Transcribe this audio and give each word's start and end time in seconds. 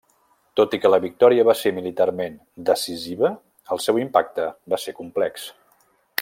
Tot 0.59 0.71
i 0.77 0.77
que 0.85 0.89
la 0.93 0.97
victòria 1.03 1.45
va 1.49 1.53
ser 1.59 1.71
militarment 1.75 2.39
decisiva, 2.71 3.31
el 3.77 3.83
seu 3.87 4.01
impacte 4.07 4.49
va 4.75 4.81
ser 4.87 4.97
complex. 5.03 5.47